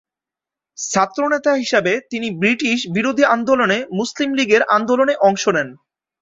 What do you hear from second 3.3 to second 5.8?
আন্দোলনে মুসলিম লীগের আন্দোলনে অংশ নেন।